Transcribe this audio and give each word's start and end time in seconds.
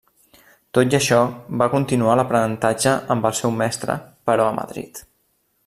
Tot 0.77 0.93
i 0.95 0.97
això, 0.99 1.19
va 1.61 1.67
continuar 1.73 2.15
l'aprenentatge 2.19 2.95
amb 3.17 3.29
el 3.31 3.37
seu 3.41 3.55
mestre, 3.61 3.99
però 4.31 4.49
a 4.49 4.57
Madrid. 4.63 5.05